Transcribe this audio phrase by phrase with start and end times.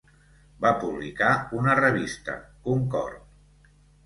[0.63, 3.71] Va publicar una revista, "Concord".